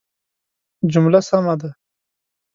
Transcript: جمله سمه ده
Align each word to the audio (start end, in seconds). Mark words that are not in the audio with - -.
جمله 0.93 1.19
سمه 1.29 1.55
ده 1.61 1.69